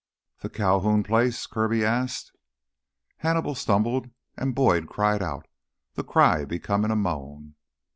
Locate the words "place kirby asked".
1.03-2.31